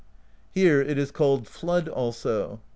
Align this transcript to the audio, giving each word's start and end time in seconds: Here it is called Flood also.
Here 0.49 0.81
it 0.81 0.97
is 0.97 1.11
called 1.11 1.47
Flood 1.47 1.87
also. 1.87 2.59